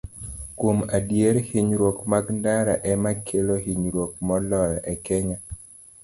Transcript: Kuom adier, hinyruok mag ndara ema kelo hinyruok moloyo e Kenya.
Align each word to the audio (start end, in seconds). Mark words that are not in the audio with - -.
Kuom 0.61 0.79
adier, 0.97 1.35
hinyruok 1.49 1.97
mag 2.13 2.25
ndara 2.37 2.73
ema 2.91 3.11
kelo 3.25 3.55
hinyruok 3.65 4.13
moloyo 4.27 4.77
e 4.93 4.95
Kenya. 5.05 5.37